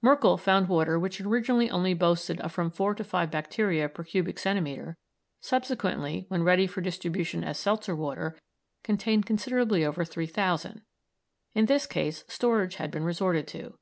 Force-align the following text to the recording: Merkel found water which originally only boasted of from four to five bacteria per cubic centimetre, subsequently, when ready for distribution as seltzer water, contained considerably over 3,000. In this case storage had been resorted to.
Merkel 0.00 0.36
found 0.36 0.68
water 0.68 0.96
which 0.96 1.20
originally 1.20 1.68
only 1.68 1.92
boasted 1.92 2.40
of 2.40 2.52
from 2.52 2.70
four 2.70 2.94
to 2.94 3.02
five 3.02 3.32
bacteria 3.32 3.88
per 3.88 4.04
cubic 4.04 4.38
centimetre, 4.38 4.96
subsequently, 5.40 6.24
when 6.28 6.44
ready 6.44 6.68
for 6.68 6.80
distribution 6.80 7.42
as 7.42 7.58
seltzer 7.58 7.96
water, 7.96 8.38
contained 8.84 9.26
considerably 9.26 9.84
over 9.84 10.04
3,000. 10.04 10.82
In 11.56 11.66
this 11.66 11.88
case 11.88 12.22
storage 12.28 12.76
had 12.76 12.92
been 12.92 13.02
resorted 13.02 13.48
to. 13.48 13.76